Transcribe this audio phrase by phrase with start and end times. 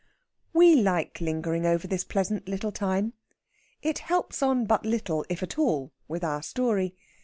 [0.51, 3.13] We like lingering over this pleasant little time.
[3.83, 6.95] It helps on but little, if at all, with our story.